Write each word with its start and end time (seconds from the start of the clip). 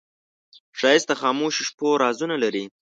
ښایست 0.79 1.07
د 1.09 1.13
خاموشو 1.21 1.65
شپو 1.69 1.87
رازونه 2.03 2.35
لري 2.43 2.65